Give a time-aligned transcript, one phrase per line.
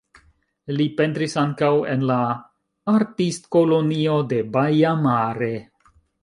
[0.77, 2.17] Li pentris ankaŭ en la
[2.95, 5.53] Artistkolonio de Baia Mare.